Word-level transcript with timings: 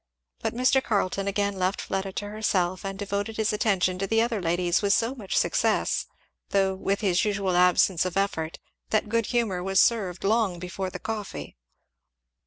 But 0.39 0.55
Mr. 0.55 0.83
Carleton 0.83 1.27
again 1.27 1.59
left 1.59 1.79
Fleda 1.79 2.11
to 2.13 2.29
herself 2.29 2.83
and 2.83 2.97
devoted 2.97 3.37
his 3.37 3.53
attention 3.53 3.99
to 3.99 4.07
the 4.07 4.19
other 4.19 4.41
ladies, 4.41 4.81
with 4.81 4.93
so 4.95 5.13
much 5.13 5.37
success, 5.37 6.07
though 6.49 6.73
with 6.73 7.01
his 7.01 7.23
usual 7.23 7.55
absence 7.55 8.03
of 8.03 8.17
effort, 8.17 8.57
that 8.89 9.09
good 9.09 9.27
humour 9.27 9.61
was 9.61 9.79
served 9.79 10.23
long 10.23 10.57
before 10.57 10.89
the 10.89 10.97
coffee. 10.97 11.55